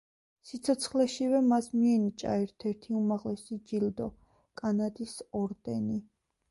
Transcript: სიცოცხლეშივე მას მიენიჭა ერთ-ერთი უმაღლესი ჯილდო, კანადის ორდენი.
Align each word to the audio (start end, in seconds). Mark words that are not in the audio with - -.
სიცოცხლეშივე 0.51 1.41
მას 1.49 1.67
მიენიჭა 1.75 2.39
ერთ-ერთი 2.47 2.97
უმაღლესი 3.03 3.61
ჯილდო, 3.71 4.13
კანადის 4.63 5.19
ორდენი. 5.45 6.07